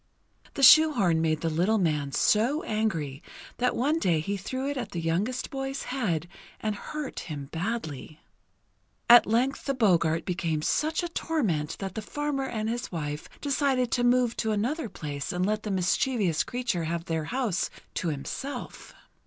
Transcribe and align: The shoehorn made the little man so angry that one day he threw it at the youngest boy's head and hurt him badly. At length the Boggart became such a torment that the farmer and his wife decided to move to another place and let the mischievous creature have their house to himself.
The 0.55 0.63
shoehorn 0.63 1.21
made 1.21 1.41
the 1.41 1.49
little 1.51 1.77
man 1.77 2.11
so 2.11 2.63
angry 2.63 3.21
that 3.57 3.75
one 3.75 3.99
day 3.99 4.19
he 4.19 4.35
threw 4.35 4.67
it 4.67 4.75
at 4.75 4.93
the 4.93 4.99
youngest 4.99 5.51
boy's 5.51 5.83
head 5.83 6.27
and 6.59 6.73
hurt 6.75 7.19
him 7.19 7.49
badly. 7.51 8.19
At 9.07 9.27
length 9.27 9.65
the 9.65 9.75
Boggart 9.75 10.25
became 10.25 10.63
such 10.63 11.03
a 11.03 11.07
torment 11.09 11.75
that 11.77 11.93
the 11.93 12.01
farmer 12.01 12.47
and 12.47 12.67
his 12.67 12.91
wife 12.91 13.29
decided 13.41 13.91
to 13.91 14.03
move 14.03 14.35
to 14.37 14.51
another 14.51 14.89
place 14.89 15.31
and 15.31 15.45
let 15.45 15.61
the 15.61 15.69
mischievous 15.69 16.43
creature 16.43 16.85
have 16.85 17.05
their 17.05 17.25
house 17.25 17.69
to 17.93 18.07
himself. 18.07 18.95